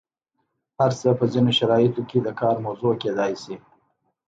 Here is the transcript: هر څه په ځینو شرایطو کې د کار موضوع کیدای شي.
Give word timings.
هر 0.79 0.91
څه 0.99 1.09
په 1.19 1.25
ځینو 1.33 1.51
شرایطو 1.57 2.01
کې 2.09 2.17
د 2.23 2.27
کار 2.39 2.55
موضوع 2.65 2.93
کیدای 3.03 3.33
شي. 3.43 3.55